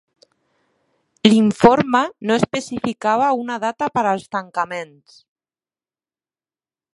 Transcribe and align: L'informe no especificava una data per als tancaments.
L'informe 1.27 2.01
no 2.29 2.37
especificava 2.41 3.27
una 3.43 3.59
data 3.65 3.91
per 3.99 4.05
als 4.13 4.27
tancaments. 4.37 5.21